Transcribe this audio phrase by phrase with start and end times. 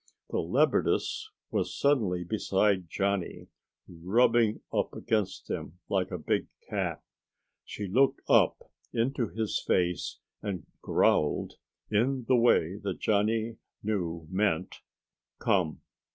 [0.31, 3.49] The leopardess was suddenly beside Johnny,
[3.87, 7.03] rubbing up against him like a big cat.
[7.65, 11.59] She looked up into his face and growled
[11.91, 14.77] in the way that Johnny knew meant
[15.37, 15.81] "come."